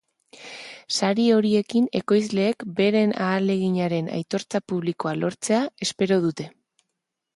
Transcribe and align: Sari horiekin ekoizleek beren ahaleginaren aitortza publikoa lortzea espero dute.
Sari 0.93 1.25
horiekin 1.33 1.89
ekoizleek 1.99 2.65
beren 2.81 3.13
ahaleginaren 3.27 4.09
aitortza 4.21 4.63
publikoa 4.73 5.17
lortzea 5.21 5.61
espero 5.89 6.19
dute. 6.29 6.49